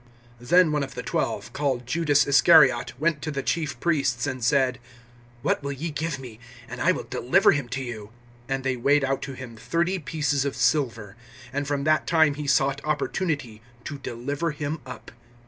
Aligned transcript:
(14)Then 0.43 0.71
one 0.71 0.81
of 0.81 0.95
the 0.95 1.03
twelve, 1.03 1.53
called 1.53 1.85
Judas 1.85 2.25
Iscariot, 2.25 2.99
went 2.99 3.21
to 3.21 3.29
the 3.29 3.43
chief 3.43 3.79
priests, 3.79 4.25
(15)and 4.25 4.41
said: 4.41 4.79
What 5.43 5.61
will 5.61 5.71
ye 5.73 5.91
give 5.91 6.17
me, 6.17 6.39
and 6.67 6.81
I 6.81 6.91
will 6.91 7.03
deliver 7.03 7.51
him 7.51 7.67
to 7.69 7.83
you? 7.83 8.09
And 8.49 8.63
they 8.63 8.75
weighed 8.77 9.03
out 9.05 9.21
to 9.21 9.33
him 9.33 9.55
thirty 9.57 9.99
pieces 9.99 10.43
of 10.43 10.55
silver. 10.55 11.15
(16)And 11.53 11.67
from 11.67 11.83
that 11.83 12.07
time 12.07 12.33
he 12.33 12.47
sought 12.47 12.81
opportunity 12.83 13.61
to 13.83 13.99
deliver 13.99 14.49
him 14.49 14.81
up. 14.87 15.11